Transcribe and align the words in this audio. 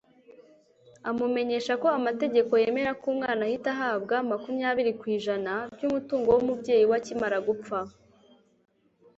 amumenyeshako 1.09 1.87
amategeko 1.97 2.51
yemera 2.63 2.91
ko 3.01 3.05
umwana 3.13 3.41
ahita 3.47 3.69
ahabwa 3.75 4.15
(makumyabiri 4.31 4.91
kw'ijana) 4.99 5.53
by'umutungo 5.75 6.27
w'umubyeyi 6.31 6.85
we 6.89 6.95
akimara 6.99 7.37
gupfa 7.47 7.79